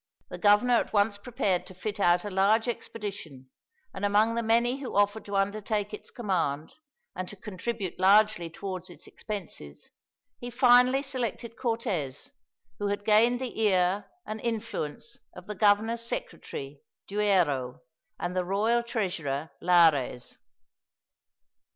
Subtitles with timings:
[0.29, 3.51] The governor at once prepared to fit out a large expedition,
[3.93, 6.73] and among the many who offered to undertake its command,
[7.15, 9.91] and to contribute largely towards its expenses,
[10.39, 12.31] he finally selected Cortez,
[12.79, 17.81] who had gained the ear and influence of the governor's secretary, Duero,
[18.19, 20.39] and the royal treasurer, Lares.